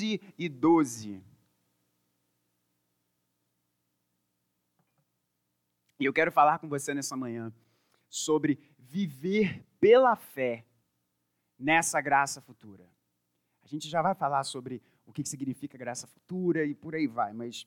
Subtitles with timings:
[0.00, 1.22] 11 e 12.
[5.98, 7.52] E eu quero falar com você nessa manhã
[8.08, 10.64] sobre viver pela fé
[11.58, 12.88] nessa graça futura.
[13.62, 17.34] A gente já vai falar sobre o que significa graça futura e por aí vai,
[17.34, 17.66] mas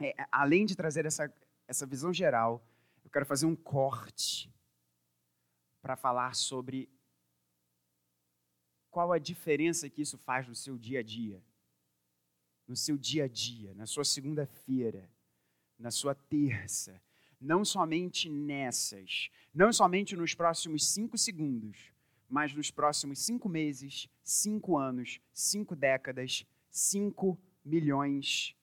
[0.00, 1.32] é, além de trazer essa,
[1.66, 2.62] essa visão geral,
[3.02, 4.52] eu quero fazer um corte
[5.80, 6.88] para falar sobre
[8.98, 11.40] qual a diferença que isso faz no seu dia a dia.
[12.66, 15.08] No seu dia a dia, na sua segunda-feira,
[15.78, 17.00] na sua terça,
[17.40, 21.92] não somente nessas, não somente nos próximos cinco segundos,
[22.28, 28.56] mas nos próximos cinco meses, cinco anos, cinco décadas, cinco milhões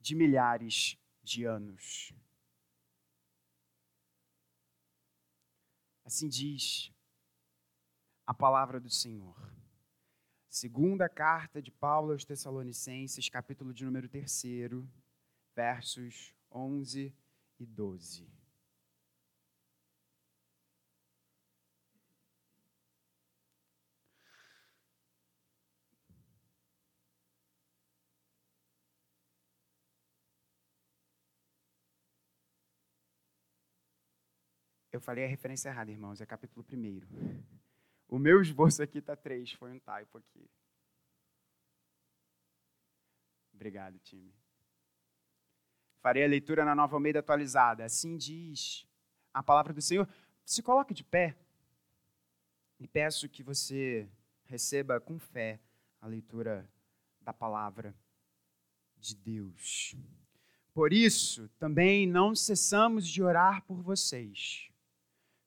[0.00, 2.14] de milhares de anos.
[6.06, 6.90] Assim diz
[8.26, 9.53] a palavra do Senhor.
[10.54, 14.40] Segunda carta de Paulo aos Tessalonicenses, capítulo de número 3,
[15.52, 17.12] versos 11
[17.58, 18.32] e 12.
[34.92, 37.63] Eu falei a referência errada, irmãos, é capítulo 1.
[38.14, 40.48] O meu esboço aqui está 3, foi um typo aqui.
[43.52, 44.32] Obrigado, time.
[46.00, 47.84] Farei a leitura na nova Almeida atualizada.
[47.84, 48.86] Assim diz
[49.32, 50.08] a palavra do Senhor.
[50.44, 51.36] Se coloque de pé
[52.78, 54.08] e peço que você
[54.44, 55.58] receba com fé
[56.00, 56.70] a leitura
[57.20, 57.92] da palavra
[58.96, 59.96] de Deus.
[60.72, 64.72] Por isso, também não cessamos de orar por vocês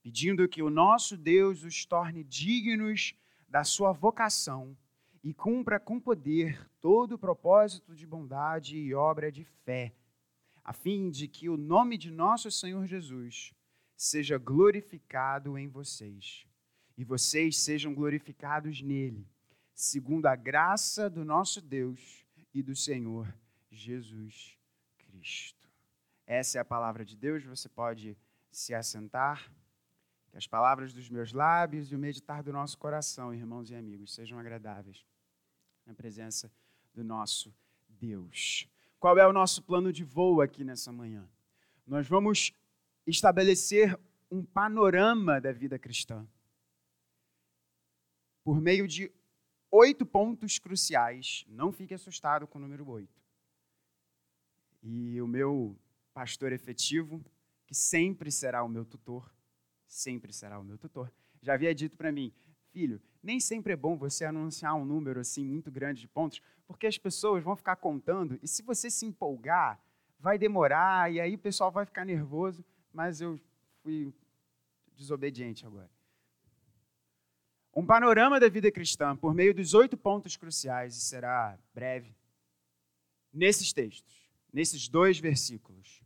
[0.08, 3.14] pedindo que o nosso Deus os torne dignos
[3.46, 4.74] da sua vocação
[5.22, 9.94] e cumpra com poder todo o propósito de bondade e obra de fé,
[10.64, 13.54] a fim de que o nome de nosso Senhor Jesus
[13.98, 16.48] seja glorificado em vocês
[16.98, 19.28] e vocês sejam glorificados nele,
[19.74, 23.28] segundo a graça do nosso Deus e do Senhor
[23.70, 24.58] Jesus
[25.00, 25.70] Cristo.
[26.26, 28.18] Essa é a palavra de Deus, você pode
[28.50, 29.52] se assentar.
[30.38, 34.14] Que as palavras dos meus lábios e o meditar do nosso coração, irmãos e amigos,
[34.14, 35.04] sejam agradáveis
[35.84, 36.52] na presença
[36.94, 37.52] do nosso
[37.90, 38.70] Deus.
[39.00, 41.28] Qual é o nosso plano de voo aqui nessa manhã?
[41.88, 42.54] Nós vamos
[43.08, 44.00] estabelecer
[44.30, 46.24] um panorama da vida cristã
[48.44, 49.12] por meio de
[49.72, 51.46] oito pontos cruciais.
[51.48, 53.20] Não fique assustado com o número oito.
[54.84, 55.76] E o meu
[56.14, 57.26] pastor efetivo,
[57.66, 59.36] que sempre será o meu tutor,
[59.88, 61.12] sempre será o meu tutor.
[61.42, 62.34] Já havia dito para mim,
[62.72, 66.86] filho, nem sempre é bom você anunciar um número assim muito grande de pontos, porque
[66.86, 69.82] as pessoas vão ficar contando e se você se empolgar,
[70.20, 73.40] vai demorar e aí o pessoal vai ficar nervoso, mas eu
[73.82, 74.14] fui
[74.96, 75.90] desobediente agora.
[77.76, 82.16] Um panorama da vida cristã por meio dos oito pontos cruciais, e será breve,
[83.32, 86.02] nesses textos, nesses dois versículos.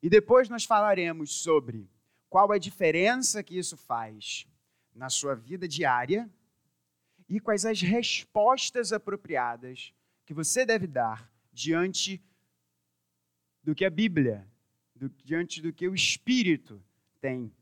[0.00, 1.90] E depois nós falaremos sobre
[2.30, 4.46] qual a diferença que isso faz
[4.94, 6.30] na sua vida diária
[7.28, 9.92] e quais as respostas apropriadas
[10.24, 12.22] que você deve dar diante
[13.64, 14.48] do que a Bíblia,
[14.94, 16.80] do, diante do que o Espírito
[17.20, 17.52] tem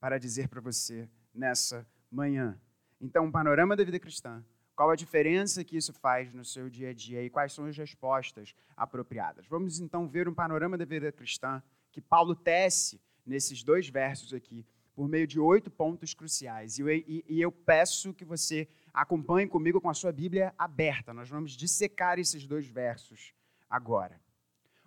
[0.00, 2.58] para dizer para você nessa manhã.
[2.98, 4.42] Então, um panorama da vida cristã.
[4.74, 7.76] Qual a diferença que isso faz no seu dia a dia e quais são as
[7.76, 9.46] respostas apropriadas?
[9.46, 11.62] Vamos então ver um panorama da vida cristã
[11.92, 14.64] que Paulo tece nesses dois versos aqui,
[14.94, 16.78] por meio de oito pontos cruciais.
[16.78, 21.12] E eu, e, e eu peço que você acompanhe comigo com a sua Bíblia aberta.
[21.12, 23.34] Nós vamos dissecar esses dois versos
[23.68, 24.18] agora.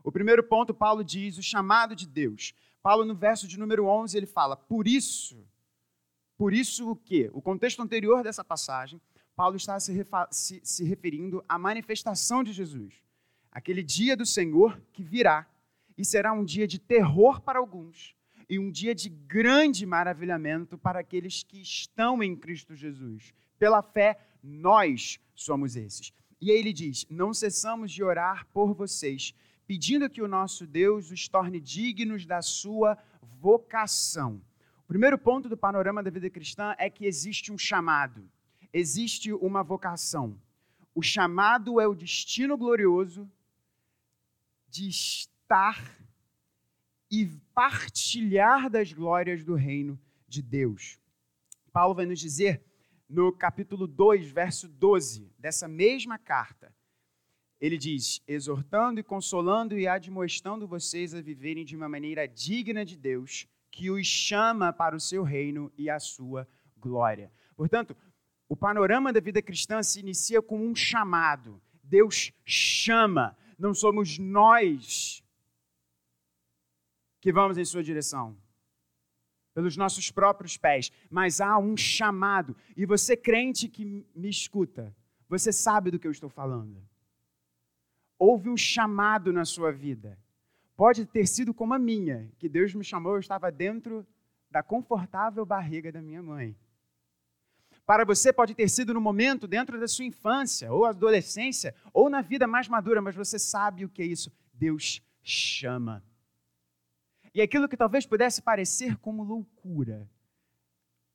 [0.04, 2.54] O primeiro ponto, Paulo diz o chamado de Deus.
[2.82, 5.46] Paulo, no verso de número 11, ele fala: Por isso,
[6.38, 7.30] por isso o quê?
[7.34, 9.00] O contexto anterior dessa passagem,
[9.36, 9.94] Paulo está se,
[10.32, 13.04] se, se referindo à manifestação de Jesus.
[13.52, 15.48] Aquele dia do Senhor que virá
[15.98, 18.16] e será um dia de terror para alguns,
[18.50, 23.32] e um dia de grande maravilhamento para aqueles que estão em Cristo Jesus.
[23.60, 26.12] Pela fé, nós somos esses.
[26.42, 29.36] E aí ele diz: Não cessamos de orar por vocês,
[29.68, 32.98] pedindo que o nosso Deus os torne dignos da sua
[33.40, 34.42] vocação.
[34.84, 38.28] O primeiro ponto do panorama da vida cristã é que existe um chamado,
[38.74, 40.36] existe uma vocação.
[40.96, 43.30] O chamado é o destino glorioso
[44.68, 46.00] de estar
[47.12, 51.00] e partilhar das glórias do reino de Deus.
[51.72, 52.64] Paulo vai nos dizer
[53.10, 56.72] no capítulo 2, verso 12, dessa mesma carta,
[57.60, 62.96] ele diz: exortando e consolando e admoestando vocês a viverem de uma maneira digna de
[62.96, 66.48] Deus, que os chama para o seu reino e a sua
[66.78, 67.32] glória.
[67.56, 67.96] Portanto,
[68.48, 71.62] o panorama da vida cristã se inicia com um chamado.
[71.84, 75.24] Deus chama, não somos nós
[77.20, 78.38] que vamos em sua direção,
[79.54, 82.56] pelos nossos próprios pés, mas há um chamado.
[82.76, 83.86] E você, crente que
[84.16, 84.96] me escuta,
[85.28, 86.82] você sabe do que eu estou falando.
[88.18, 90.18] Houve um chamado na sua vida.
[90.76, 94.06] Pode ter sido como a minha, que Deus me chamou, eu estava dentro
[94.50, 96.56] da confortável barriga da minha mãe.
[97.86, 102.22] Para você pode ter sido no momento dentro da sua infância, ou adolescência, ou na
[102.22, 104.32] vida mais madura, mas você sabe o que é isso.
[104.54, 106.04] Deus chama.
[107.34, 110.10] E aquilo que talvez pudesse parecer como loucura,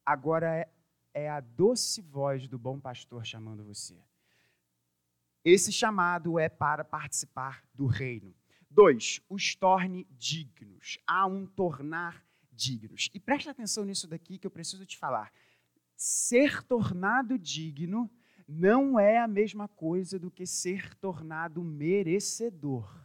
[0.04, 0.68] agora é,
[1.12, 3.96] é a doce voz do bom pastor chamando você.
[5.44, 8.34] Esse chamado é para participar do reino.
[8.70, 10.98] Dois, os torne dignos.
[11.06, 13.10] Há um tornar dignos.
[13.12, 15.32] E preste atenção nisso daqui que eu preciso te falar
[15.96, 18.10] ser tornado digno
[18.46, 23.03] não é a mesma coisa do que ser tornado merecedor.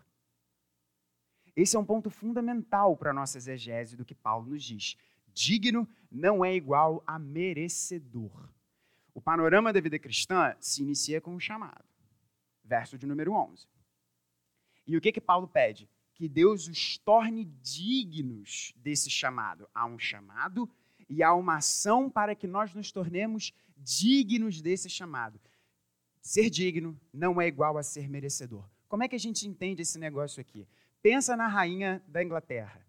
[1.61, 4.95] Esse é um ponto fundamental para a nossa exegese do que Paulo nos diz.
[5.33, 8.47] Digno não é igual a merecedor.
[9.13, 11.83] O panorama da vida cristã se inicia com um chamado.
[12.63, 13.67] Verso de número 11.
[14.87, 15.89] E o que, que Paulo pede?
[16.13, 19.67] Que Deus os torne dignos desse chamado.
[19.75, 20.69] Há um chamado
[21.09, 25.37] e há uma ação para que nós nos tornemos dignos desse chamado.
[26.21, 28.63] Ser digno não é igual a ser merecedor.
[28.87, 30.65] Como é que a gente entende esse negócio aqui?
[31.01, 32.85] Pensa na rainha da Inglaterra.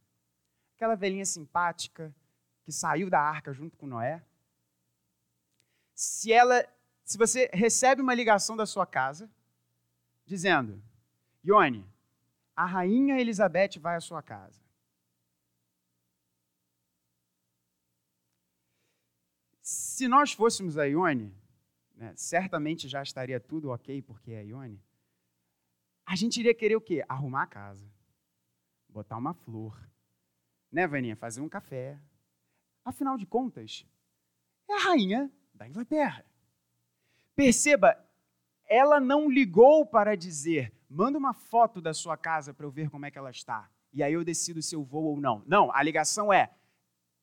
[0.75, 2.15] Aquela velhinha simpática
[2.62, 4.25] que saiu da arca junto com Noé.
[5.95, 6.67] Se ela,
[7.05, 9.31] se você recebe uma ligação da sua casa
[10.25, 10.83] dizendo:
[11.45, 11.87] "Ione,
[12.57, 14.61] a rainha Elizabeth vai à sua casa.
[19.61, 21.35] Se nós fôssemos a Ione,
[21.95, 24.83] né, certamente já estaria tudo ok porque é a Ione.
[26.05, 27.05] A gente iria querer o quê?
[27.09, 27.87] Arrumar a casa,
[28.93, 29.79] botar uma flor,
[30.71, 31.17] né, Vaninha?
[31.17, 31.99] Fazer um café.
[32.85, 33.87] Afinal de contas,
[34.69, 36.25] é a rainha da Inglaterra.
[37.35, 37.97] Perceba,
[38.67, 43.05] ela não ligou para dizer: manda uma foto da sua casa para eu ver como
[43.07, 43.71] é que ela está.
[43.93, 45.43] E aí eu decido se eu vou ou não.
[45.47, 46.55] Não, a ligação é: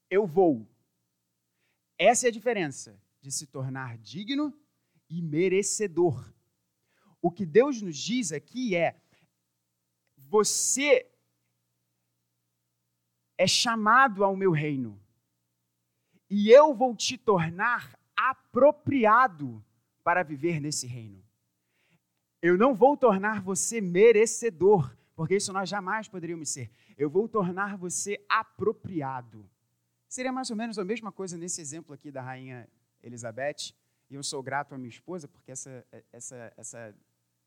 [0.10, 0.68] eu vou.
[1.98, 4.54] Essa é a diferença de se tornar digno
[5.10, 6.34] e merecedor.
[7.22, 9.00] O que Deus nos diz aqui é:
[10.16, 11.10] você
[13.38, 15.00] é chamado ao meu reino,
[16.30, 19.64] e eu vou te tornar apropriado
[20.04, 21.24] para viver nesse reino.
[22.42, 26.70] Eu não vou tornar você merecedor, porque isso nós jamais poderíamos ser.
[26.98, 29.50] Eu vou tornar você apropriado.
[30.08, 32.68] Seria mais ou menos a mesma coisa nesse exemplo aqui da rainha
[33.04, 33.74] Elizabeth.
[34.10, 36.96] E eu sou grato à minha esposa, porque essa, essa, essa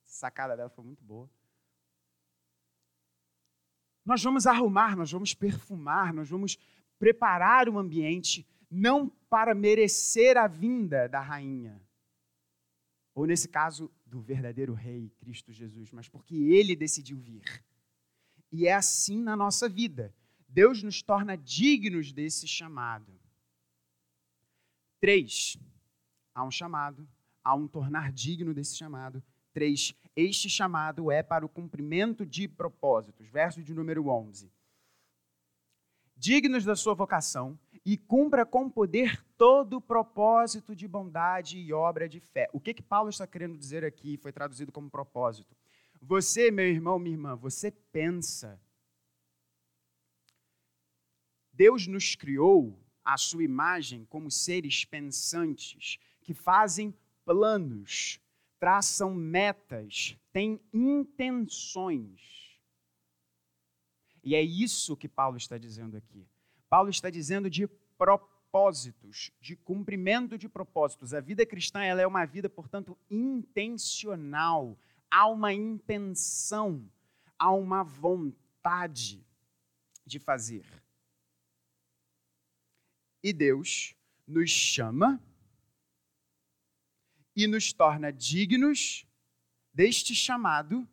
[0.05, 1.29] sacada dela foi muito boa.
[4.05, 6.59] Nós vamos arrumar, nós vamos perfumar, nós vamos
[6.99, 11.81] preparar o ambiente, não para merecer a vinda da rainha,
[13.15, 17.43] ou nesse caso, do verdadeiro rei, Cristo Jesus, mas porque ele decidiu vir.
[18.51, 20.15] E é assim na nossa vida.
[20.49, 23.13] Deus nos torna dignos desse chamado.
[25.01, 25.57] Três,
[26.35, 27.09] há um chamado,
[27.45, 29.23] há um tornar digno desse chamado.
[29.53, 33.29] Três, este chamado é para o cumprimento de propósitos.
[33.29, 34.53] Verso de número 11.
[36.17, 42.09] Dignos da sua vocação e cumpra com poder todo o propósito de bondade e obra
[42.09, 42.49] de fé.
[42.53, 44.19] O que, que Paulo está querendo dizer aqui?
[44.19, 45.57] Foi traduzido como propósito.
[46.03, 48.61] Você, meu irmão, minha irmã, você pensa
[51.61, 58.19] Deus nos criou à sua imagem como seres pensantes, que fazem planos,
[58.61, 62.21] traçam metas, têm intenções.
[64.23, 66.29] E é isso que Paulo está dizendo aqui.
[66.69, 71.15] Paulo está dizendo de propósitos, de cumprimento de propósitos.
[71.15, 74.79] A vida cristã ela é uma vida, portanto, intencional.
[75.11, 76.89] Há uma intenção,
[77.39, 79.27] há uma vontade
[80.05, 80.67] de fazer.
[83.23, 83.95] E Deus
[84.27, 85.21] nos chama
[87.45, 89.07] e nos torna dignos
[89.73, 90.87] deste chamado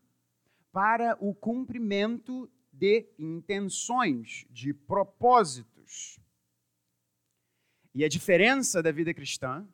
[0.71, 6.19] para o cumprimento de intenções, de propósitos.
[7.93, 9.67] E a diferença da vida cristã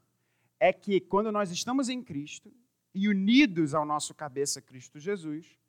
[0.60, 2.52] é que quando nós estamos em Cristo
[2.94, 5.60] e unidos ao nosso cabeça Cristo Jesus,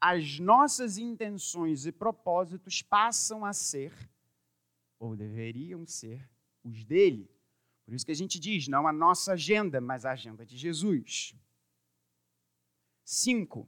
[0.00, 3.92] as nossas intenções e propósitos passam a ser,
[4.98, 6.28] ou deveriam ser,
[6.64, 7.30] os dele.
[7.88, 11.34] Por isso que a gente diz, não a nossa agenda, mas a agenda de Jesus.
[13.02, 13.66] Cinco,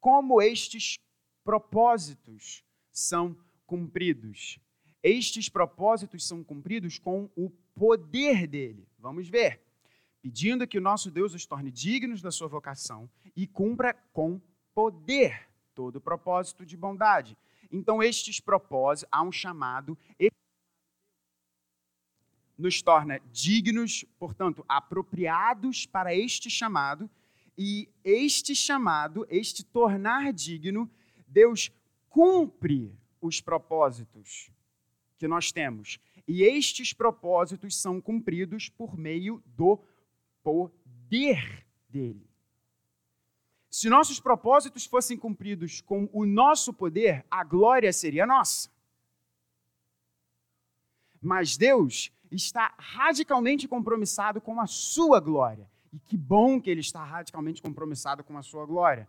[0.00, 0.96] como estes
[1.44, 4.58] propósitos são cumpridos?
[5.04, 8.88] Estes propósitos são cumpridos com o poder dele.
[8.98, 9.62] Vamos ver.
[10.20, 14.40] Pedindo que o nosso Deus os torne dignos da sua vocação e cumpra com
[14.74, 17.38] poder todo propósito de bondade.
[17.70, 19.96] Então, estes propósitos, há um chamado,
[22.56, 27.10] nos torna dignos, portanto, apropriados para este chamado,
[27.58, 30.90] e este chamado, este tornar digno,
[31.26, 31.70] Deus
[32.08, 34.50] cumpre os propósitos
[35.18, 35.98] que nós temos.
[36.28, 39.78] E estes propósitos são cumpridos por meio do
[40.42, 42.28] poder dele.
[43.70, 48.70] Se nossos propósitos fossem cumpridos com o nosso poder, a glória seria nossa.
[51.20, 55.68] Mas Deus está radicalmente compromissado com a sua glória.
[55.92, 59.08] E que bom que ele está radicalmente compromissado com a sua glória.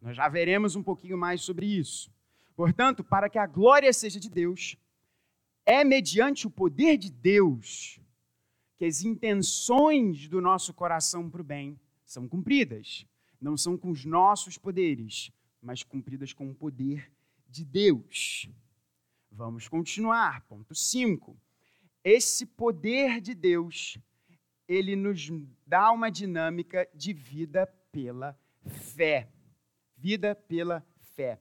[0.00, 2.10] Nós já veremos um pouquinho mais sobre isso.
[2.56, 4.76] Portanto, para que a glória seja de Deus,
[5.64, 8.00] é mediante o poder de Deus
[8.76, 13.06] que as intenções do nosso coração para o bem são cumpridas.
[13.40, 15.30] Não são com os nossos poderes,
[15.62, 17.10] mas cumpridas com o poder
[17.48, 18.48] de Deus.
[19.30, 20.42] Vamos continuar.
[20.46, 21.36] Ponto 5.
[22.02, 23.98] Esse poder de Deus,
[24.66, 25.30] ele nos
[25.66, 29.28] dá uma dinâmica de vida pela fé.
[29.96, 31.38] Vida pela fé.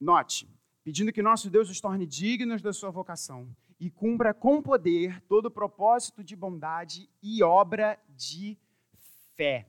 [0.00, 0.48] Note,
[0.82, 5.46] pedindo que nosso Deus os torne dignos da sua vocação e cumpra com poder todo
[5.46, 8.58] o propósito de bondade e obra de
[9.34, 9.66] fé,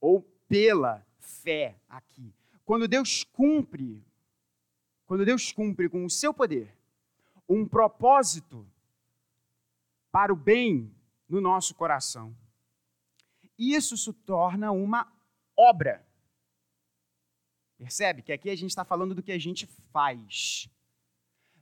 [0.00, 2.34] ou pela fé aqui.
[2.64, 4.04] Quando Deus cumpre,
[5.04, 6.77] quando Deus cumpre com o seu poder
[7.48, 8.66] um propósito
[10.12, 10.94] para o bem
[11.28, 12.36] no nosso coração,
[13.58, 15.10] isso se torna uma
[15.56, 16.06] obra.
[17.76, 20.68] Percebe que aqui a gente está falando do que a gente faz.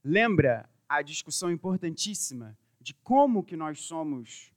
[0.04, 4.52] Lembra a discussão importantíssima de como que nós somos,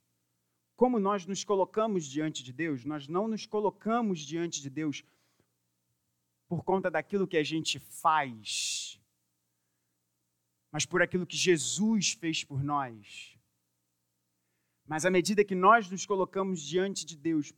[0.76, 2.84] como nós nos colocamos diante de Deus?
[2.84, 5.02] Nós não nos colocamos diante de Deus
[6.46, 8.99] por conta daquilo que a gente faz,
[10.70, 13.36] mas por aquilo que Jesus fez por nós.
[14.86, 17.52] Mas à medida que nós nos colocamos diante de Deus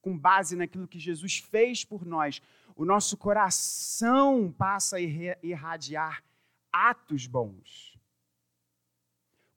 [0.00, 2.42] com base naquilo que Jesus fez por nós,
[2.74, 6.22] o nosso coração passa a irradiar
[6.72, 7.98] atos bons.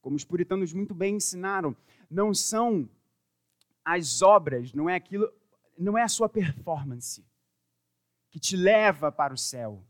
[0.02, 1.76] Como os puritanos muito bem ensinaram,
[2.10, 2.88] não são
[3.84, 5.32] as obras, não é aquilo,
[5.78, 7.26] não é a sua performance
[8.30, 9.84] que te leva para o céu,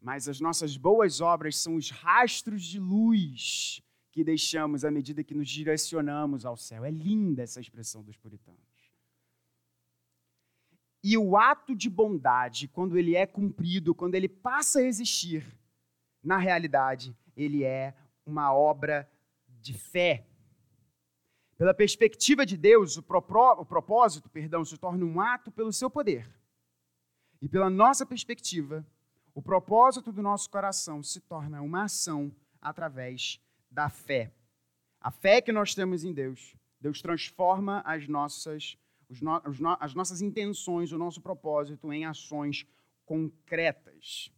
[0.00, 5.34] mas as nossas boas obras são os rastros de luz que deixamos à medida que
[5.34, 6.84] nos direcionamos ao céu.
[6.84, 8.58] É linda essa expressão dos puritanos.
[11.02, 15.46] E o ato de bondade, quando ele é cumprido, quando ele passa a existir,
[16.22, 17.94] na realidade, ele é
[18.26, 19.10] uma obra
[19.46, 20.26] de fé.
[21.56, 26.28] Pela perspectiva de Deus, o, o propósito, perdão, se torna um ato pelo seu poder.
[27.40, 28.84] E pela nossa perspectiva,
[29.38, 33.40] o propósito do nosso coração se torna uma ação através
[33.70, 34.32] da fé.
[35.00, 38.76] A fé que nós temos em Deus, Deus transforma as nossas
[39.08, 42.66] os no, no, as nossas intenções, o nosso propósito em ações
[43.06, 44.28] concretas.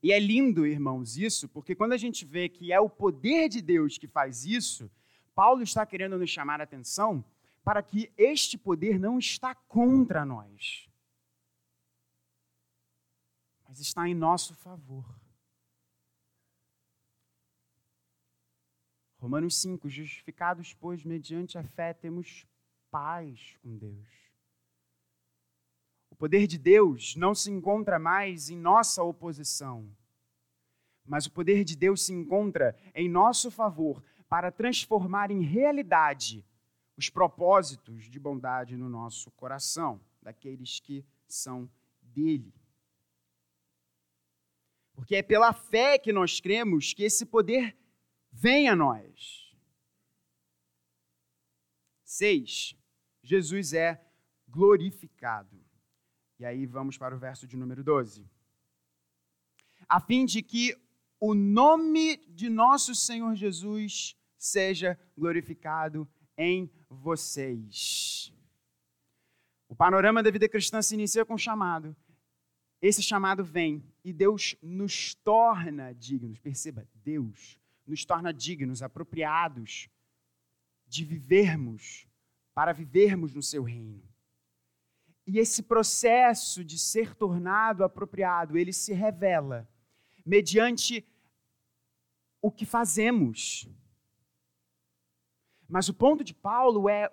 [0.00, 3.60] E é lindo, irmãos, isso, porque quando a gente vê que é o poder de
[3.60, 4.88] Deus que faz isso,
[5.34, 7.24] Paulo está querendo nos chamar a atenção
[7.64, 10.88] para que este poder não está contra nós,
[13.72, 15.02] mas está em nosso favor.
[19.16, 22.46] Romanos 5, justificados, pois, mediante a fé, temos
[22.90, 24.06] paz com Deus.
[26.10, 29.90] O poder de Deus não se encontra mais em nossa oposição,
[31.02, 36.44] mas o poder de Deus se encontra em nosso favor para transformar em realidade
[36.94, 41.70] os propósitos de bondade no nosso coração, daqueles que são
[42.02, 42.52] dele.
[44.94, 47.76] Porque é pela fé que nós cremos que esse poder
[48.30, 49.54] vem a nós.
[52.04, 52.76] Seis,
[53.22, 54.04] Jesus é
[54.48, 55.64] glorificado.
[56.38, 58.28] E aí vamos para o verso de número 12.
[59.88, 60.76] A fim de que
[61.18, 68.32] o nome de nosso Senhor Jesus seja glorificado em vocês.
[69.68, 71.96] O panorama da vida cristã se inicia com um chamado.
[72.82, 76.40] Esse chamado vem e Deus nos torna dignos.
[76.40, 79.88] Perceba, Deus nos torna dignos, apropriados
[80.88, 82.08] de vivermos,
[82.52, 84.02] para vivermos no seu reino.
[85.24, 89.68] E esse processo de ser tornado apropriado, ele se revela
[90.26, 91.06] mediante
[92.40, 93.68] o que fazemos.
[95.68, 97.08] Mas o ponto de Paulo é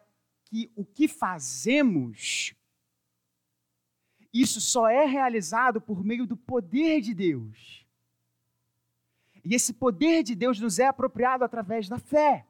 [0.46, 2.56] que o que fazemos,
[4.34, 7.86] isso só é realizado por meio do poder de Deus.
[9.44, 12.46] E esse poder de Deus nos é apropriado através da fé.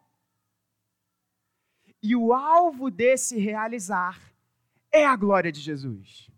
[2.01, 4.33] E o alvo desse realizar
[4.91, 6.29] é a glória de Jesus.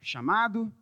[0.00, 0.72] Chamado,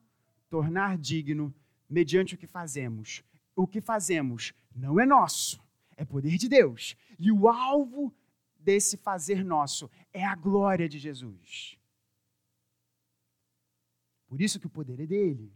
[0.49, 1.55] tornar digno
[1.89, 3.23] mediante o que fazemos.
[3.55, 5.63] O que fazemos não é nosso,
[5.97, 6.97] é poder de Deus.
[7.19, 8.13] E o alvo
[8.59, 11.79] desse fazer nosso é a glória de Jesus.
[14.33, 15.53] Por isso que o poder é dele.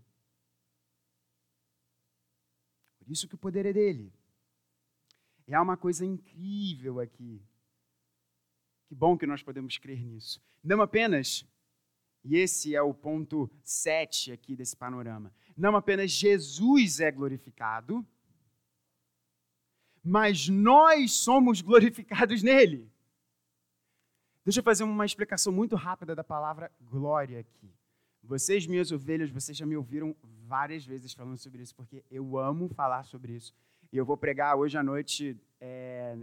[2.99, 4.13] Por isso que o poder é dele.
[5.49, 7.41] E há uma coisa incrível aqui.
[8.87, 10.43] Que bom que nós podemos crer nisso.
[10.63, 11.47] Não apenas,
[12.23, 18.07] e esse é o ponto 7 aqui desse panorama, não apenas Jesus é glorificado,
[20.05, 22.93] mas nós somos glorificados nele.
[24.45, 27.75] Deixa eu fazer uma explicação muito rápida da palavra glória aqui.
[28.27, 30.17] Vocês, minhas ovelhas, vocês já me ouviram
[30.49, 33.55] várias vezes falando sobre isso, porque eu amo falar sobre isso.
[33.93, 36.19] E eu vou pregar hoje à noite é,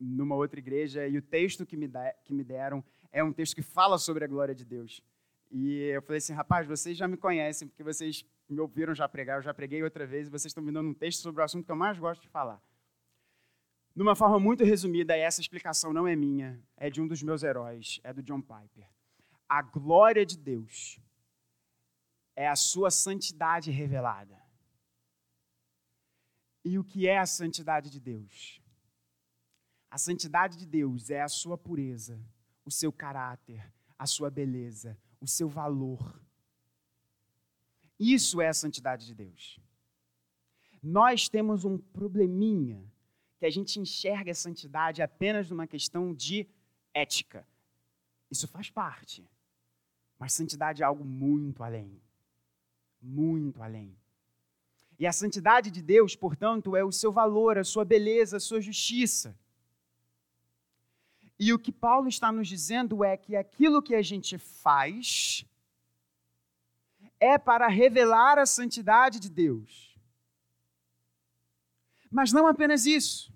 [0.00, 3.54] numa outra igreja, e o texto que me, da, que me deram é um texto
[3.54, 5.00] que fala sobre a glória de Deus.
[5.48, 9.38] E eu falei assim, rapaz, vocês já me conhecem, porque vocês me ouviram já pregar,
[9.38, 11.64] eu já preguei outra vez, e vocês estão me dando um texto sobre o assunto
[11.64, 12.60] que eu mais gosto de falar.
[13.94, 18.00] Numa forma muito resumida, essa explicação não é minha, é de um dos meus heróis,
[18.02, 18.90] é do John Piper.
[19.48, 20.98] A glória de Deus
[22.36, 24.40] é a sua santidade revelada.
[26.62, 28.60] E o que é a santidade de Deus?
[29.90, 32.20] A santidade de Deus é a sua pureza,
[32.64, 36.20] o seu caráter, a sua beleza, o seu valor.
[37.98, 39.58] Isso é a santidade de Deus.
[40.82, 42.84] Nós temos um probleminha
[43.38, 46.46] que a gente enxerga a santidade apenas numa questão de
[46.92, 47.46] ética.
[48.30, 49.26] Isso faz parte.
[50.18, 52.00] Mas santidade é algo muito além.
[53.08, 53.96] Muito além.
[54.98, 58.60] E a santidade de Deus, portanto, é o seu valor, a sua beleza, a sua
[58.60, 59.38] justiça.
[61.38, 65.46] E o que Paulo está nos dizendo é que aquilo que a gente faz
[67.20, 69.96] é para revelar a santidade de Deus.
[72.10, 73.32] Mas não apenas isso.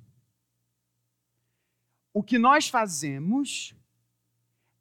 [2.13, 3.73] O que nós fazemos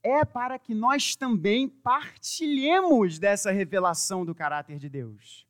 [0.10, 5.46] é para que nós também partilhemos dessa revelação do caráter de Deus.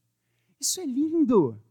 [0.59, 1.61] Isso é lindo.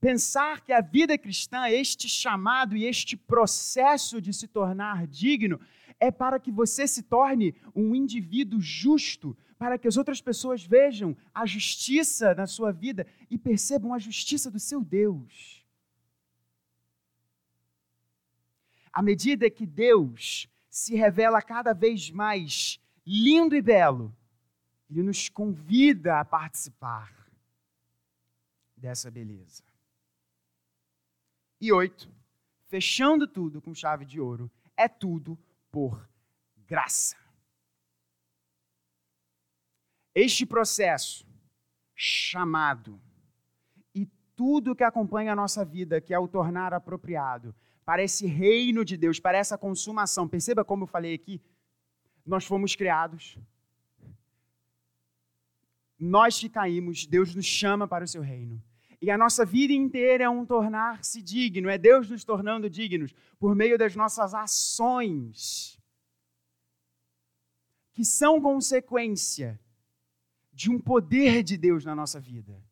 [0.00, 5.60] Pensar que a vida cristã, este chamado e este processo de se tornar digno,
[6.00, 11.16] é para que você se torne um indivíduo justo, para que as outras pessoas vejam
[11.32, 15.64] a justiça na sua vida e percebam a justiça do seu Deus.
[18.92, 24.16] À medida que Deus se revela cada vez mais lindo e belo,
[24.88, 27.14] Ele nos convida a participar
[28.74, 29.62] dessa beleza.
[31.60, 32.10] E oito,
[32.68, 35.38] fechando tudo com chave de ouro, é tudo
[35.70, 36.08] por
[36.56, 37.18] graça.
[40.14, 41.26] Este processo
[41.94, 42.98] chamado
[43.94, 48.84] e tudo que acompanha a nossa vida, que é o tornar apropriado para esse reino
[48.84, 50.28] de Deus, para essa consumação.
[50.28, 51.40] Perceba como eu falei aqui,
[52.24, 53.38] nós fomos criados.
[55.98, 58.62] Nós que caímos, Deus nos chama para o seu reino.
[59.00, 63.54] E a nossa vida inteira é um tornar-se digno, é Deus nos tornando dignos por
[63.54, 65.76] meio das nossas ações,
[67.92, 69.60] que são consequência
[70.52, 72.62] de um poder de Deus na nossa vida.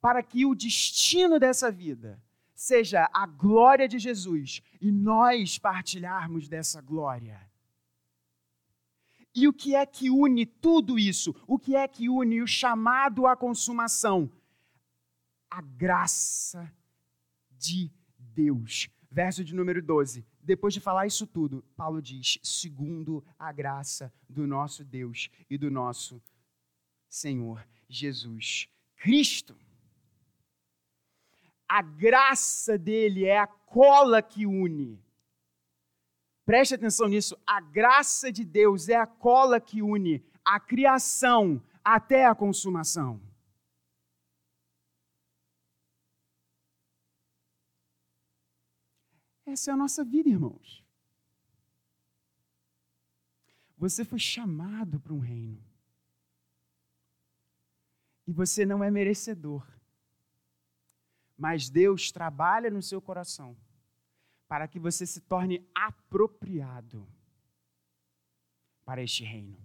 [0.00, 2.20] Para que o destino dessa vida
[2.58, 7.40] seja a glória de Jesus e nós partilharmos dessa glória.
[9.34, 11.34] E o que é que une tudo isso?
[11.46, 14.32] O que é que une o chamado à consumação?
[15.50, 16.72] a graça
[17.50, 18.88] de Deus.
[19.10, 20.24] Verso de número 12.
[20.42, 25.70] Depois de falar isso tudo, Paulo diz: segundo a graça do nosso Deus e do
[25.70, 26.22] nosso
[27.08, 29.56] Senhor Jesus Cristo.
[31.68, 34.98] A graça dele é a cola que une.
[36.44, 37.38] Preste atenção nisso.
[37.46, 43.20] A graça de Deus é a cola que une a criação até a consumação.
[49.44, 50.82] Essa é a nossa vida, irmãos.
[53.76, 55.62] Você foi chamado para um reino.
[58.26, 59.77] E você não é merecedor.
[61.38, 63.56] Mas Deus trabalha no seu coração
[64.48, 67.06] para que você se torne apropriado
[68.84, 69.56] para este reino.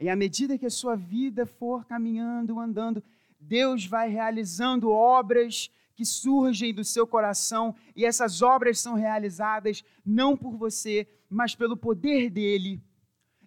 [0.00, 3.02] E à medida que a sua vida for caminhando, andando,
[3.38, 10.36] Deus vai realizando obras que surgem do seu coração, e essas obras são realizadas não
[10.36, 12.82] por você, mas pelo poder dele.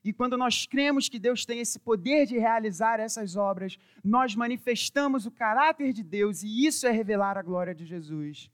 [0.08, 5.26] E quando nós cremos que Deus tem esse poder de realizar essas obras, nós manifestamos
[5.26, 8.50] o caráter de Deus, e isso é revelar a glória de Jesus.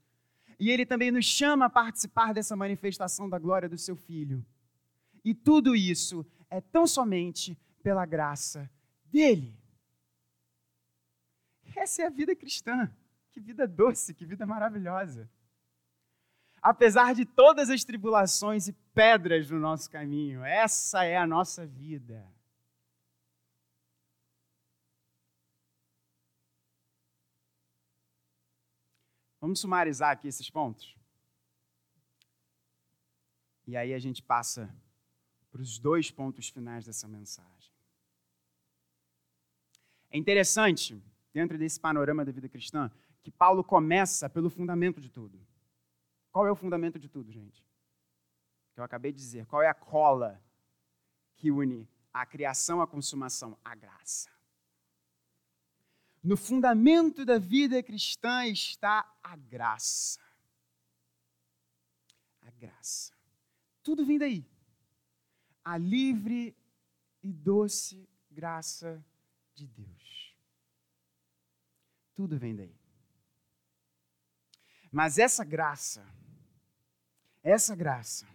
[0.60, 4.44] E ele também nos chama a participar dessa manifestação da glória do seu Filho.
[5.24, 8.68] E tudo isso é tão somente pela graça
[9.12, 9.56] dele.
[11.76, 12.92] Essa é a vida cristã.
[13.32, 15.30] Que vida doce, que vida maravilhosa.
[16.64, 22.26] Apesar de todas as tribulações e pedras no nosso caminho, essa é a nossa vida.
[29.42, 30.96] Vamos sumarizar aqui esses pontos?
[33.68, 34.74] E aí a gente passa
[35.52, 37.74] para os dois pontos finais dessa mensagem.
[40.10, 40.98] É interessante,
[41.34, 42.90] dentro desse panorama da vida cristã,
[43.22, 45.38] que Paulo começa pelo fundamento de tudo.
[46.34, 47.64] Qual é o fundamento de tudo, gente?
[48.74, 49.46] Que eu acabei de dizer.
[49.46, 50.44] Qual é a cola
[51.36, 53.56] que une a criação à consumação?
[53.64, 54.32] A graça.
[56.24, 60.20] No fundamento da vida cristã está a graça.
[62.42, 63.14] A graça.
[63.84, 64.44] Tudo vem daí.
[65.64, 66.58] A livre
[67.22, 69.06] e doce graça
[69.54, 70.36] de Deus.
[72.16, 72.76] Tudo vem daí.
[74.92, 76.06] Mas essa graça,
[77.44, 78.26] essa graça,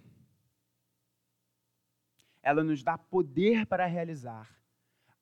[2.42, 4.54] ela nos dá poder para realizar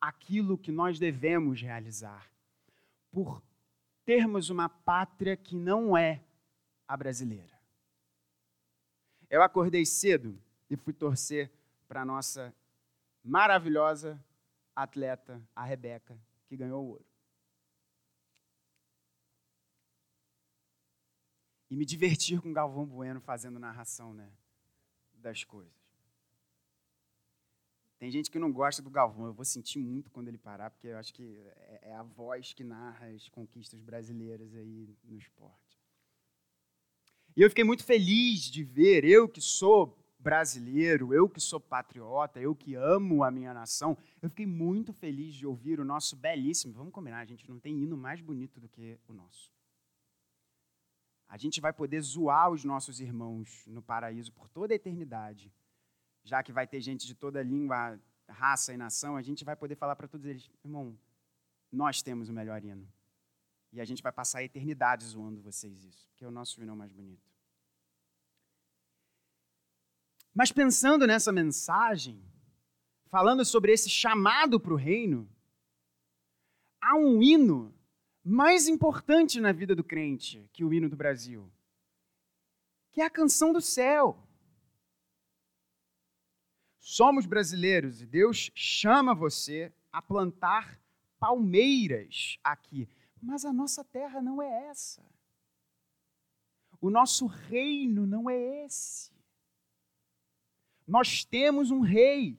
[0.00, 2.30] aquilo que nós devemos realizar,
[3.10, 3.42] por
[4.04, 6.22] termos uma pátria que não é
[6.86, 7.58] a brasileira.
[9.30, 11.50] Eu acordei cedo e fui torcer
[11.88, 12.54] para a nossa
[13.24, 14.22] maravilhosa
[14.74, 17.15] atleta, a Rebeca, que ganhou o ouro.
[21.70, 24.30] E me divertir com Galvão Bueno fazendo narração né,
[25.14, 25.74] das coisas.
[27.98, 30.88] Tem gente que não gosta do Galvão, eu vou sentir muito quando ele parar, porque
[30.88, 35.80] eu acho que é, é a voz que narra as conquistas brasileiras aí no esporte.
[37.34, 42.40] E eu fiquei muito feliz de ver, eu que sou brasileiro, eu que sou patriota,
[42.40, 46.74] eu que amo a minha nação, eu fiquei muito feliz de ouvir o nosso belíssimo,
[46.74, 49.55] vamos combinar, a gente não tem hino mais bonito do que o nosso
[51.28, 55.52] a gente vai poder zoar os nossos irmãos no paraíso por toda a eternidade.
[56.22, 59.76] Já que vai ter gente de toda língua, raça e nação, a gente vai poder
[59.76, 60.98] falar para todos eles: irmão,
[61.70, 62.88] nós temos o melhor hino.
[63.72, 66.74] E a gente vai passar a eternidade zoando vocês isso, que é o nosso hino
[66.76, 67.28] mais bonito.
[70.34, 72.22] Mas pensando nessa mensagem,
[73.06, 75.28] falando sobre esse chamado para o reino,
[76.80, 77.74] há um hino
[78.28, 81.48] mais importante na vida do crente que o hino do Brasil,
[82.90, 84.18] que é a canção do céu.
[86.80, 90.80] Somos brasileiros e Deus chama você a plantar
[91.20, 92.88] palmeiras aqui,
[93.22, 95.04] mas a nossa terra não é essa.
[96.80, 99.12] O nosso reino não é esse.
[100.84, 102.36] Nós temos um rei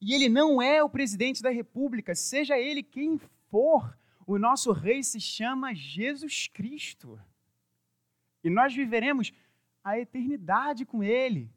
[0.00, 3.18] e ele não é o presidente da república, seja ele quem
[3.50, 3.94] for
[4.26, 7.20] o nosso rei se chama Jesus Cristo.
[8.42, 9.32] E nós viveremos
[9.82, 11.48] a eternidade com ele.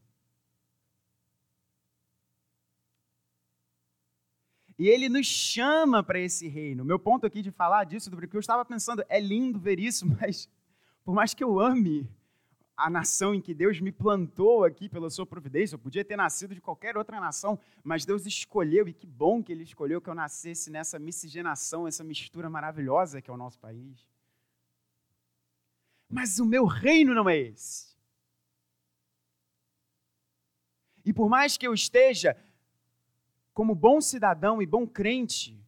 [4.78, 6.86] E ele nos chama para esse reino.
[6.86, 10.48] Meu ponto aqui de falar disso, porque eu estava pensando, é lindo ver isso, mas
[11.04, 12.10] por mais que eu ame
[12.80, 15.76] a nação em que Deus me plantou aqui pela sua providência.
[15.76, 19.52] Eu podia ter nascido de qualquer outra nação, mas Deus escolheu, e que bom que
[19.52, 24.08] Ele escolheu que eu nascesse nessa miscigenação, essa mistura maravilhosa que é o nosso país.
[26.08, 27.90] Mas o meu reino não é esse.
[31.06, 32.36] E por mais que eu esteja
[33.54, 35.62] como bom cidadão e bom crente,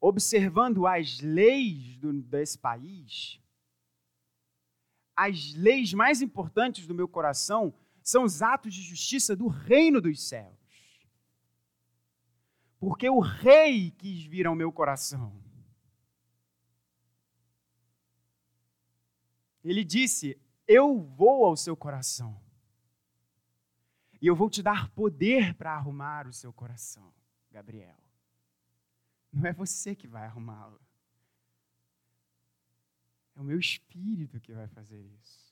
[0.00, 3.38] observando as leis do, desse país,
[5.22, 10.26] as leis mais importantes do meu coração são os atos de justiça do reino dos
[10.26, 10.56] céus.
[12.78, 15.38] Porque o rei quis vir ao meu coração.
[19.62, 22.40] Ele disse: Eu vou ao seu coração.
[24.22, 27.12] E eu vou te dar poder para arrumar o seu coração,
[27.50, 28.02] Gabriel.
[29.30, 30.80] Não é você que vai arrumá-lo.
[33.40, 35.50] É o meu espírito que vai fazer isso.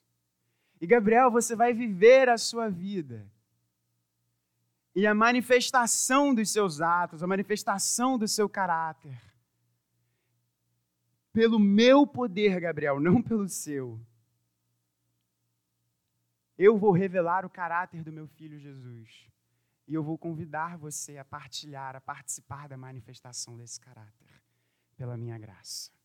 [0.79, 3.27] E Gabriel, você vai viver a sua vida.
[4.95, 9.19] E a manifestação dos seus atos, a manifestação do seu caráter.
[11.33, 13.99] Pelo meu poder, Gabriel, não pelo seu.
[16.59, 19.31] Eu vou revelar o caráter do meu filho Jesus.
[19.87, 24.29] E eu vou convidar você a partilhar, a participar da manifestação desse caráter,
[24.95, 25.98] pela minha graça.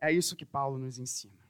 [0.00, 1.48] É isso que Paulo nos ensina.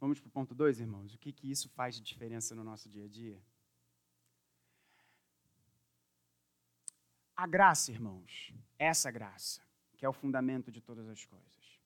[0.00, 1.14] Vamos para o ponto 2, irmãos.
[1.14, 3.40] O que, que isso faz de diferença no nosso dia a dia?
[7.36, 9.60] A graça, irmãos, essa graça,
[9.96, 11.80] que é o fundamento de todas as coisas,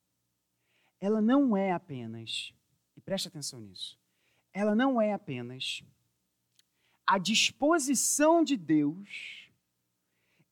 [1.01, 2.53] ela não é apenas,
[2.97, 3.99] e preste atenção nisso,
[4.53, 5.83] ela não é apenas
[7.07, 9.49] a disposição de Deus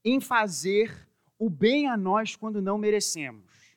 [0.05, 1.06] em fazer
[1.39, 3.77] o bem a nós quando não merecemos.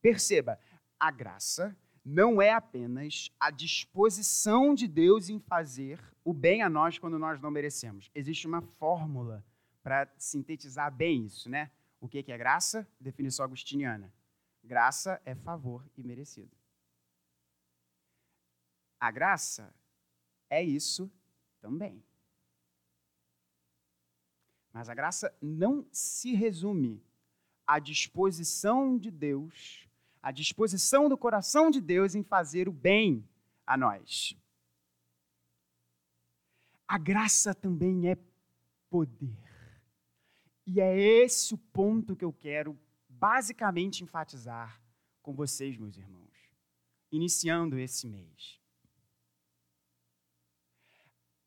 [0.00, 0.58] Perceba,
[0.98, 6.98] a graça não é apenas a disposição de Deus em fazer o bem a nós
[6.98, 8.10] quando nós não merecemos.
[8.14, 9.44] Existe uma fórmula
[9.82, 11.70] para sintetizar bem isso, né?
[12.00, 12.88] O que é graça?
[12.98, 14.12] Definição agustiniana.
[14.62, 16.56] Graça é favor e merecido.
[18.98, 19.74] A graça
[20.48, 21.10] é isso
[21.60, 22.02] também.
[24.72, 27.02] Mas a graça não se resume
[27.66, 29.88] à disposição de Deus,
[30.22, 33.28] à disposição do coração de Deus em fazer o bem
[33.66, 34.36] a nós.
[36.86, 38.16] A graça também é
[38.88, 39.36] poder.
[40.66, 42.78] E é esse o ponto que eu quero
[43.08, 44.80] basicamente enfatizar
[45.22, 46.30] com vocês, meus irmãos,
[47.10, 48.60] iniciando esse mês.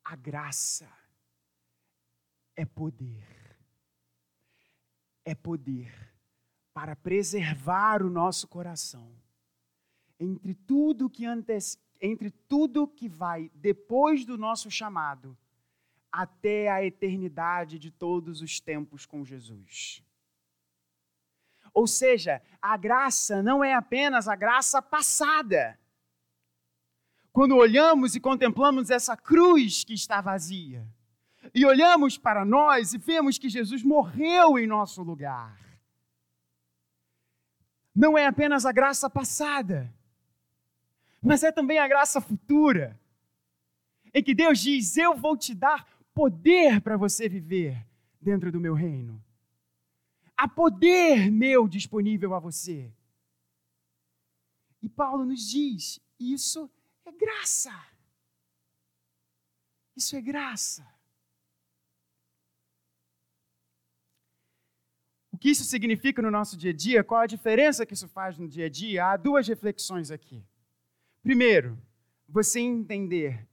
[0.03, 0.89] A graça
[2.55, 3.25] é poder.
[5.25, 6.13] É poder
[6.73, 9.15] para preservar o nosso coração
[10.19, 15.37] entre tudo que antes, entre tudo que vai depois do nosso chamado
[16.11, 20.03] até a eternidade de todos os tempos com Jesus.
[21.73, 25.79] Ou seja, a graça não é apenas a graça passada.
[27.31, 30.87] Quando olhamos e contemplamos essa cruz que está vazia,
[31.53, 35.59] e olhamos para nós e vemos que Jesus morreu em nosso lugar.
[37.95, 39.93] Não é apenas a graça passada,
[41.21, 42.99] mas é também a graça futura,
[44.13, 47.85] em que Deus diz: Eu vou te dar poder para você viver
[48.19, 49.23] dentro do meu reino.
[50.35, 52.91] Há poder meu disponível a você.
[54.81, 56.69] E Paulo nos diz: Isso
[57.05, 57.73] é graça.
[59.95, 61.02] Isso é graça.
[65.43, 68.47] Que isso significa no nosso dia a dia, qual a diferença que isso faz no
[68.47, 70.41] dia a dia, há duas reflexões aqui.
[71.21, 71.77] Primeiro,
[72.29, 73.45] você entender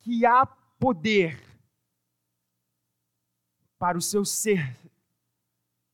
[0.00, 1.40] que há poder
[3.78, 4.76] para o seu ser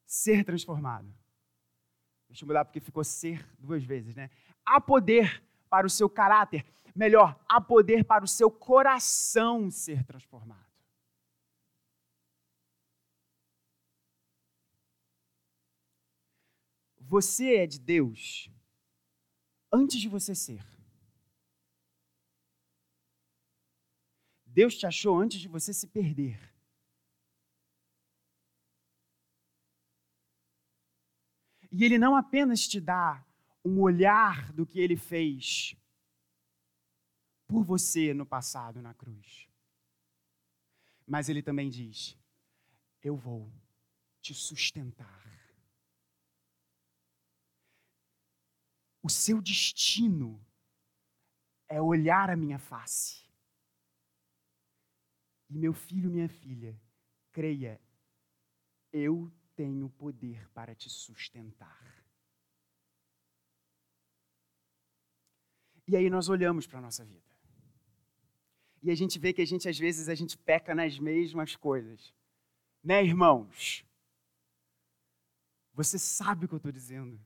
[0.06, 1.14] ser transformado.
[2.30, 4.30] Deixa eu mudar porque ficou ser duas vezes, né?
[4.64, 10.65] Há poder para o seu caráter, melhor, há poder para o seu coração ser transformado.
[17.08, 18.50] Você é de Deus
[19.72, 20.64] antes de você ser.
[24.44, 26.36] Deus te achou antes de você se perder.
[31.70, 33.24] E Ele não apenas te dá
[33.64, 35.76] um olhar do que Ele fez
[37.46, 39.48] por você no passado na cruz,
[41.06, 42.18] mas Ele também diz:
[43.00, 43.48] Eu vou
[44.20, 45.25] te sustentar.
[49.06, 50.44] O seu destino
[51.68, 53.24] é olhar a minha face.
[55.48, 56.76] E meu filho, minha filha,
[57.30, 57.80] creia,
[58.92, 62.04] eu tenho poder para te sustentar.
[65.86, 67.30] E aí nós olhamos para a nossa vida.
[68.82, 72.12] E a gente vê que a gente, às vezes, a gente peca nas mesmas coisas.
[72.82, 73.86] Né, irmãos?
[75.74, 77.24] Você sabe o que eu estou dizendo.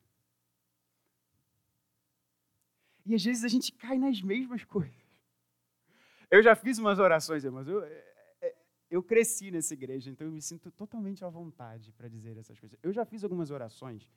[3.05, 4.95] E às vezes a gente cai nas mesmas coisas.
[6.31, 7.67] Eu já fiz umas orações, irmãos.
[7.67, 8.05] Eu, é,
[8.43, 8.57] é,
[8.91, 12.79] eu cresci nessa igreja, então eu me sinto totalmente à vontade para dizer essas coisas.
[12.83, 14.09] Eu já fiz algumas orações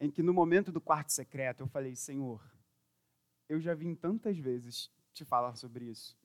[0.00, 2.42] em que no momento do quarto secreto eu falei: Senhor,
[3.48, 6.16] eu já vim tantas vezes te falar sobre isso.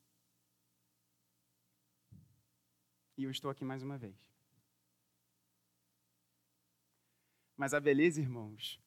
[3.16, 4.16] E eu estou aqui mais uma vez.
[7.56, 8.80] Mas a beleza, irmãos,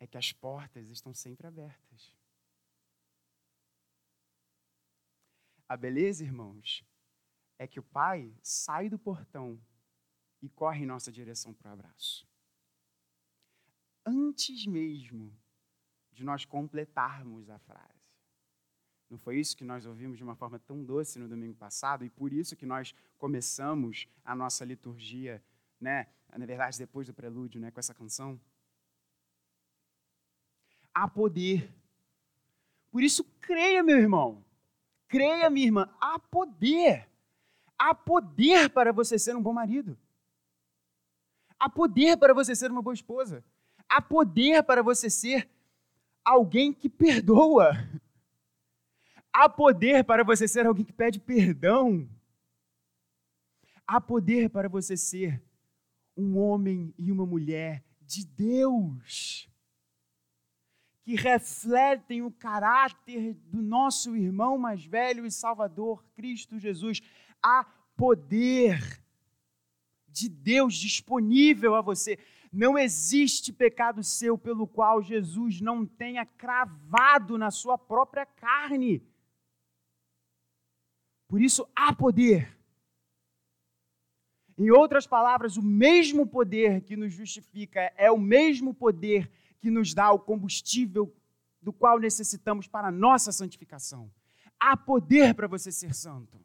[0.00, 2.16] é que as portas estão sempre abertas.
[5.68, 6.82] A beleza, irmãos,
[7.58, 9.60] é que o Pai sai do portão
[10.42, 12.26] e corre em nossa direção para o abraço.
[14.04, 15.38] Antes mesmo
[16.10, 18.00] de nós completarmos a frase.
[19.08, 22.10] Não foi isso que nós ouvimos de uma forma tão doce no domingo passado e
[22.10, 25.44] por isso que nós começamos a nossa liturgia,
[25.78, 26.06] né?
[26.36, 28.40] Na verdade, depois do prelúdio, né, com essa canção
[31.00, 31.74] há poder.
[32.90, 34.44] Por isso, creia, meu irmão.
[35.08, 35.88] Creia, minha irmã.
[35.98, 37.08] Há poder.
[37.78, 39.96] Há poder para você ser um bom marido.
[41.58, 43.42] Há poder para você ser uma boa esposa.
[43.88, 45.48] Há poder para você ser
[46.22, 47.72] alguém que perdoa.
[49.32, 52.06] Há poder para você ser alguém que pede perdão.
[53.86, 55.42] Há poder para você ser
[56.14, 59.49] um homem e uma mulher de Deus
[61.10, 67.00] que refletem o caráter do nosso irmão mais velho e Salvador, Cristo Jesus.
[67.42, 67.64] Há
[67.96, 69.02] poder
[70.06, 72.16] de Deus disponível a você.
[72.52, 79.02] Não existe pecado seu pelo qual Jesus não tenha cravado na sua própria carne.
[81.26, 82.56] Por isso há poder.
[84.56, 89.28] Em outras palavras, o mesmo poder que nos justifica é o mesmo poder
[89.60, 91.14] que nos dá o combustível
[91.60, 94.12] do qual necessitamos para a nossa santificação.
[94.58, 96.44] Há poder para você ser santo.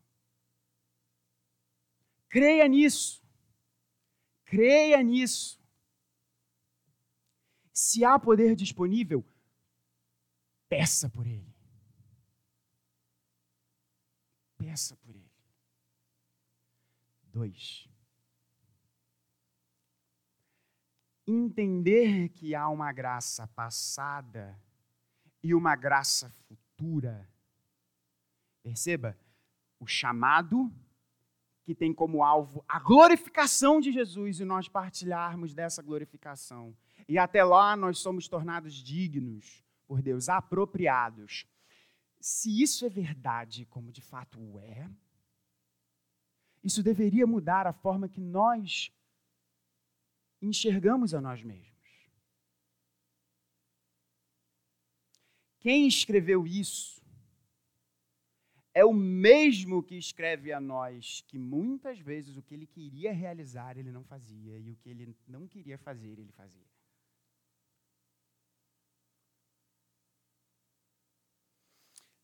[2.29, 3.23] Creia nisso.
[4.43, 5.59] Creia nisso.
[7.73, 9.25] Se há poder disponível,
[10.69, 11.53] peça por ele.
[14.57, 15.31] Peça por ele.
[17.23, 17.89] Dois.
[21.27, 24.59] Entender que há uma graça passada
[25.43, 27.27] e uma graça futura.
[28.63, 29.17] Perceba,
[29.79, 30.71] o chamado
[31.63, 36.77] que tem como alvo a glorificação de Jesus e nós partilharmos dessa glorificação.
[37.07, 41.47] E até lá nós somos tornados dignos por Deus, apropriados.
[42.19, 44.87] Se isso é verdade, como de fato é,
[46.63, 48.91] isso deveria mudar a forma que nós
[50.45, 51.75] enxergamos a nós mesmos.
[55.59, 57.01] Quem escreveu isso
[58.73, 63.77] é o mesmo que escreve a nós que muitas vezes o que ele queria realizar
[63.77, 66.67] ele não fazia e o que ele não queria fazer ele fazia.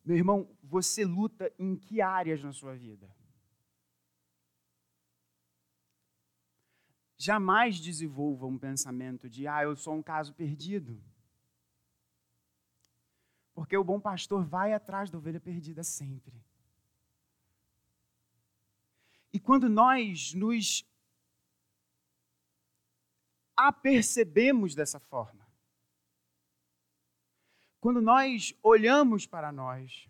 [0.04, 3.10] Meu irmão, você luta em que áreas na sua vida?
[7.24, 11.00] Jamais desenvolva um pensamento de, ah, eu sou um caso perdido.
[13.54, 16.34] Porque o bom pastor vai atrás da ovelha perdida sempre.
[19.32, 20.84] E quando nós nos
[23.56, 25.48] apercebemos dessa forma,
[27.80, 30.10] quando nós olhamos para nós,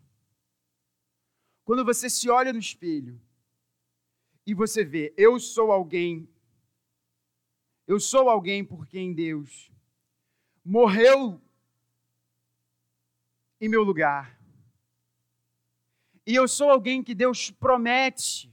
[1.65, 3.21] quando você se olha no espelho
[4.45, 6.29] e você vê, eu sou alguém
[7.91, 9.69] eu sou alguém por quem Deus
[10.63, 11.41] morreu
[13.59, 14.39] em meu lugar.
[16.25, 18.49] E eu sou alguém que Deus promete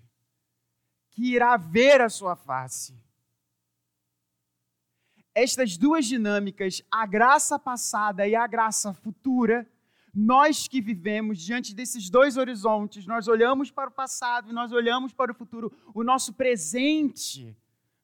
[1.13, 3.01] que irá ver a sua face.
[5.33, 9.71] Estas duas dinâmicas, a graça passada e a graça futura,
[10.13, 15.13] nós que vivemos diante desses dois horizontes, nós olhamos para o passado e nós olhamos
[15.13, 17.57] para o futuro, o nosso presente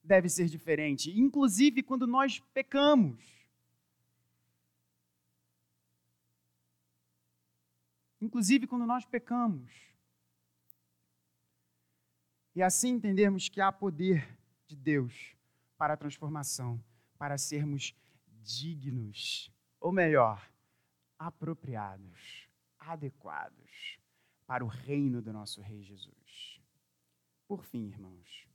[0.05, 3.19] deve ser diferente, inclusive quando nós pecamos.
[8.21, 9.73] Inclusive quando nós pecamos.
[12.55, 15.35] E assim entendermos que há poder de Deus
[15.77, 16.83] para a transformação,
[17.19, 17.95] para sermos
[18.43, 19.51] dignos,
[19.81, 20.49] ou melhor,
[21.19, 22.49] apropriados,
[22.79, 23.99] adequados
[24.47, 26.61] para o reino do nosso Rei Jesus.
[27.49, 28.47] Por fim, irmãos,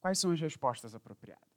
[0.00, 1.50] Quais são as respostas apropriadas?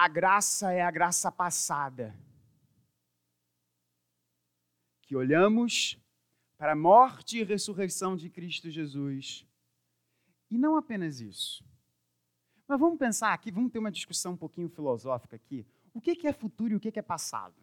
[0.00, 2.18] a graça é a graça passada.
[5.02, 5.98] Que olhamos
[6.56, 9.46] para a morte e ressurreição de Cristo Jesus.
[10.50, 11.62] E não apenas isso.
[12.66, 15.66] Mas vamos pensar aqui, vamos ter uma discussão um pouquinho filosófica aqui.
[15.92, 17.60] O que é futuro e o que é passado?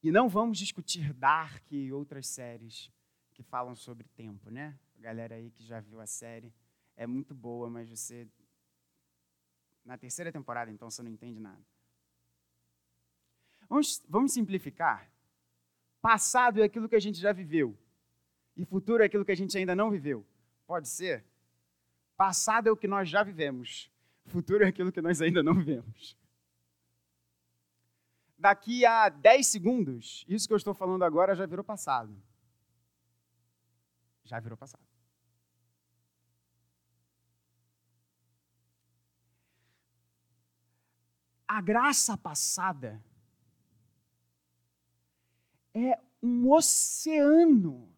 [0.00, 2.88] E não vamos discutir Dark e outras séries
[3.38, 4.76] que falam sobre tempo, né?
[4.98, 6.52] A galera aí que já viu a série
[6.96, 8.26] é muito boa, mas você.
[9.84, 11.64] Na terceira temporada, então, você não entende nada.
[13.68, 15.08] Vamos, vamos simplificar.
[16.02, 17.78] Passado é aquilo que a gente já viveu.
[18.56, 20.26] E futuro é aquilo que a gente ainda não viveu.
[20.66, 21.24] Pode ser?
[22.16, 23.88] Passado é o que nós já vivemos.
[24.26, 26.18] Futuro é aquilo que nós ainda não vivemos
[28.38, 32.16] daqui a 10 segundos, isso que eu estou falando agora já virou passado.
[34.28, 34.86] Já virou passado.
[41.48, 43.02] A graça passada
[45.72, 47.90] é um oceano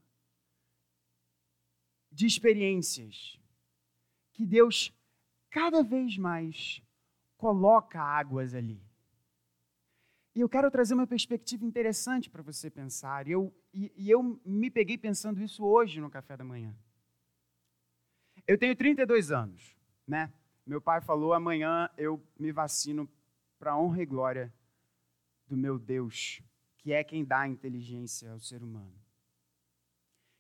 [2.13, 3.41] de experiências
[4.33, 4.95] que Deus
[5.51, 6.81] cada vez mais
[7.37, 8.90] coloca águas ali.
[10.35, 13.27] E eu quero trazer uma perspectiva interessante para você pensar.
[13.27, 16.75] E eu, e, e eu me peguei pensando isso hoje no café da manhã.
[18.47, 19.77] Eu tenho 32 anos,
[20.07, 20.33] né?
[20.65, 23.09] Meu pai falou: amanhã eu me vacino
[23.59, 24.55] para a honra e glória
[25.47, 26.41] do meu Deus,
[26.79, 28.95] que é quem dá inteligência ao ser humano.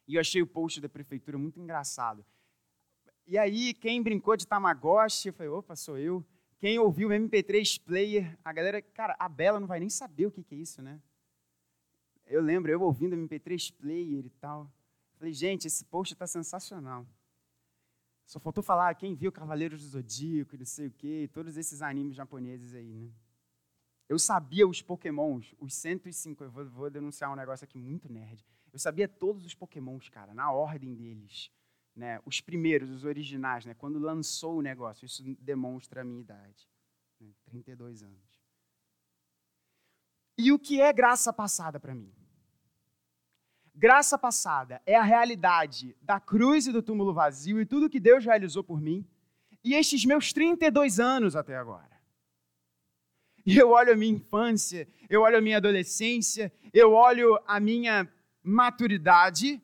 [0.07, 2.25] E eu achei o post da prefeitura muito engraçado.
[3.27, 6.25] E aí, quem brincou de Tamagotchi, eu falei: opa, sou eu.
[6.61, 10.31] Quem ouviu o MP3 player, a galera, cara, a Bela não vai nem saber o
[10.31, 11.01] que, que é isso, né?
[12.27, 14.71] Eu lembro, eu ouvindo o MP3 player e tal.
[15.15, 17.07] Falei, gente, esse post está sensacional.
[18.27, 22.15] Só faltou falar quem viu Cavaleiros do Zodíaco, não sei o quê, todos esses animes
[22.15, 23.11] japoneses aí, né?
[24.07, 28.45] Eu sabia os pokémons, os 105, eu vou, vou denunciar um negócio aqui muito nerd.
[28.71, 31.51] Eu sabia todos os pokémons, cara, na ordem deles
[31.95, 35.05] né, os primeiros, os originais, né, quando lançou o negócio.
[35.05, 36.69] Isso demonstra a minha idade,
[37.21, 38.41] né, 32 anos.
[40.39, 42.13] E o que é graça passada para mim?
[43.75, 48.25] Graça passada é a realidade da cruz e do túmulo vazio e tudo que Deus
[48.25, 49.07] realizou por mim,
[49.63, 52.01] e estes meus 32 anos até agora.
[53.45, 58.09] E eu olho a minha infância, eu olho a minha adolescência, eu olho a minha
[58.43, 59.63] maturidade,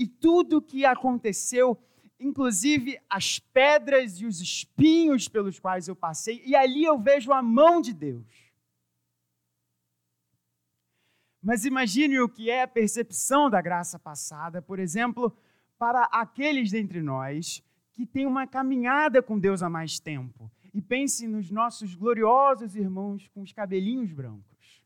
[0.00, 1.78] e tudo o que aconteceu,
[2.18, 7.42] inclusive as pedras e os espinhos pelos quais eu passei, e ali eu vejo a
[7.42, 8.50] mão de Deus.
[11.42, 15.36] Mas imagine o que é a percepção da graça passada, por exemplo,
[15.78, 20.50] para aqueles dentre nós que têm uma caminhada com Deus há mais tempo.
[20.72, 24.82] E pense nos nossos gloriosos irmãos com os cabelinhos brancos.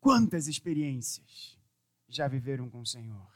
[0.00, 1.63] Quantas experiências!
[2.08, 3.32] Já viveram com o Senhor?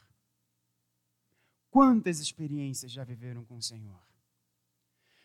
[1.69, 4.01] Quantas experiências já viveram com o Senhor?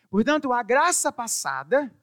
[0.09, 1.93] Portanto, a graça passada,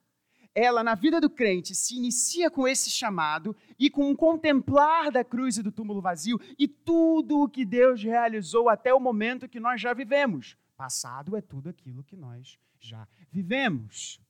[0.55, 5.25] ela na vida do crente se inicia com esse chamado e com o contemplar da
[5.25, 9.61] cruz e do túmulo vazio e tudo o que Deus realizou até o momento que
[9.61, 10.57] nós já vivemos.
[10.77, 14.21] Passado é tudo aquilo que nós já vivemos.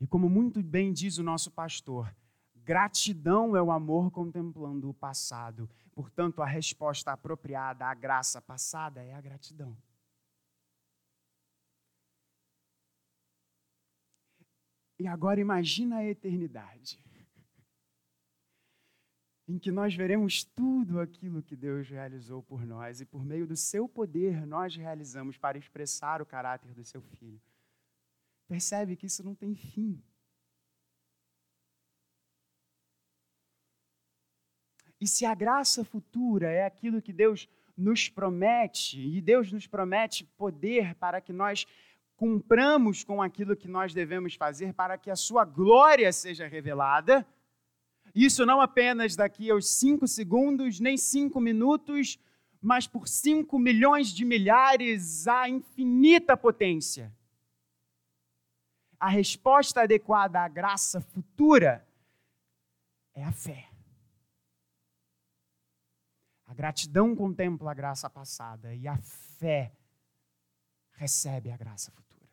[0.00, 2.14] E como muito bem diz o nosso pastor,
[2.68, 5.70] Gratidão é o amor contemplando o passado.
[5.94, 9.74] Portanto, a resposta apropriada à graça passada é a gratidão.
[14.98, 17.02] E agora imagina a eternidade,
[19.48, 23.56] em que nós veremos tudo aquilo que Deus realizou por nós e por meio do
[23.56, 27.40] seu poder nós realizamos para expressar o caráter do seu filho.
[28.46, 30.02] Percebe que isso não tem fim.
[35.00, 40.24] E se a graça futura é aquilo que Deus nos promete, e Deus nos promete
[40.36, 41.66] poder para que nós
[42.16, 47.24] cumpramos com aquilo que nós devemos fazer para que a sua glória seja revelada,
[48.14, 52.18] isso não apenas daqui aos cinco segundos, nem cinco minutos,
[52.60, 57.12] mas por cinco milhões de milhares, a infinita potência.
[58.98, 61.86] A resposta adequada à graça futura
[63.14, 63.67] é a fé.
[66.58, 69.72] Gratidão contempla a graça passada e a fé
[70.90, 72.28] recebe a graça futura.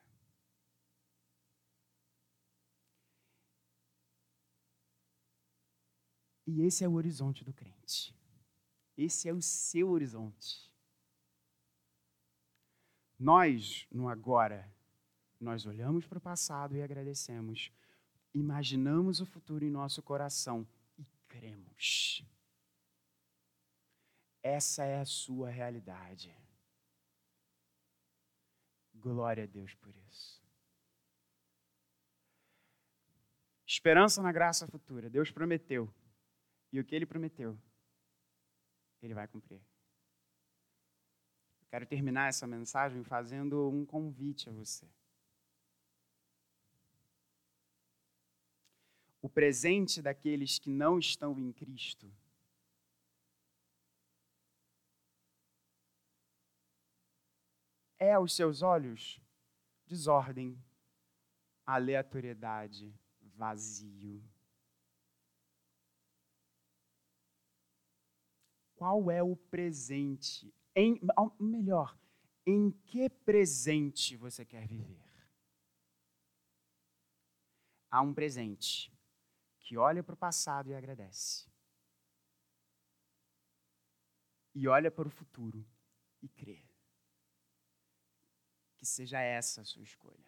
[6.48, 8.16] E esse é o horizonte do crente.
[8.98, 10.74] Esse é o seu horizonte.
[13.20, 14.68] Nós, no agora,
[15.40, 17.72] nós olhamos para o passado e agradecemos,
[18.34, 20.68] imaginamos o futuro em nosso coração
[20.98, 22.26] e cremos.
[24.46, 26.32] Essa é a sua realidade.
[28.94, 30.40] Glória a Deus por isso.
[33.66, 35.10] Esperança na graça futura.
[35.10, 35.92] Deus prometeu.
[36.72, 37.60] E o que ele prometeu,
[39.02, 39.60] ele vai cumprir.
[41.62, 44.88] Eu quero terminar essa mensagem fazendo um convite a você.
[49.24, 52.14] O presente daqueles que não estão em Cristo
[58.06, 59.20] é aos seus olhos
[59.88, 60.64] desordem,
[61.66, 64.24] aleatoriedade, vazio.
[68.76, 70.54] Qual é o presente?
[70.76, 71.00] Em,
[71.40, 71.98] melhor,
[72.46, 75.04] em que presente você quer viver?
[77.90, 78.94] Há um presente
[79.60, 81.50] que olha para o passado e agradece.
[84.54, 85.66] E olha para o futuro
[86.22, 86.65] e crê.
[88.86, 90.25] Que seja essa a sua escolha.